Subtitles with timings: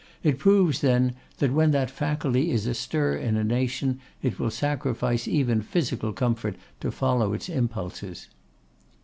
[0.23, 5.27] It proves, then, that when that faculty is astir in a nation, it will sacrifice
[5.27, 8.27] even physical comfort to follow its impulses.